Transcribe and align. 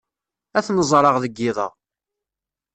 Ad 0.57 0.63
ten-ẓreɣ 0.65 1.15
deg 1.23 1.33
yiḍ-a. 1.41 1.67